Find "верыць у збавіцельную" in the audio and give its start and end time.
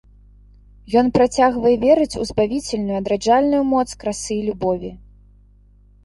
1.83-2.95